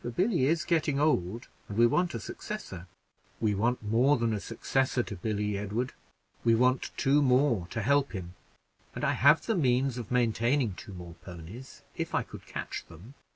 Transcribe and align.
For 0.01 0.09
Billy 0.09 0.45
is 0.47 0.63
getting 0.63 0.99
old, 0.99 1.47
and 1.69 1.77
we 1.77 1.85
want 1.85 2.15
a 2.15 2.19
successor." 2.19 2.87
"We 3.39 3.53
want 3.53 3.83
more 3.83 4.17
than 4.17 4.33
a 4.33 4.39
successor 4.39 5.03
to 5.03 5.15
Billy, 5.15 5.59
Edward: 5.59 5.93
we 6.43 6.55
want 6.55 6.89
two 6.97 7.21
more 7.21 7.67
to 7.67 7.83
help 7.83 8.13
him 8.13 8.33
and 8.95 9.03
I 9.03 9.11
have 9.11 9.45
the 9.45 9.53
means 9.53 9.99
of 9.99 10.09
maintaining 10.09 10.73
two 10.73 10.93
more 10.95 11.13
ponies 11.23 11.83
if 11.95 12.15
I 12.15 12.23
could 12.23 12.47
catch 12.47 12.83
them." 12.87 13.13